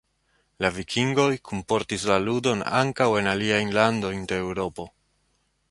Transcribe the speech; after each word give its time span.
La 0.65 0.69
Vikingoj 0.77 1.27
kunportis 1.49 2.07
la 2.13 2.17
ludon 2.23 2.65
ankaŭ 2.81 3.09
en 3.21 3.31
aliajn 3.35 3.77
landojn 3.81 4.27
de 4.33 4.43
Eŭropo. 4.47 4.89